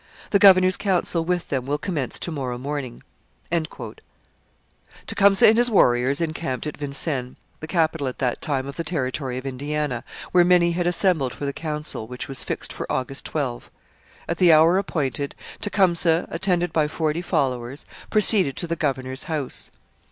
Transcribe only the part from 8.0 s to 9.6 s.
at that time of the territory of